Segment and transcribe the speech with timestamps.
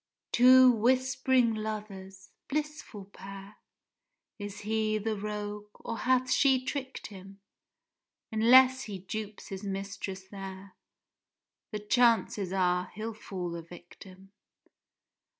[0.31, 3.57] Two whisp'ring lovers—blissful pair!
[4.39, 5.69] Is he the rogue?
[5.75, 7.39] or hath she trick'd him?
[8.31, 10.75] Unless he dupes his mistress there,
[11.69, 14.31] The chances are, he'll fall a victim.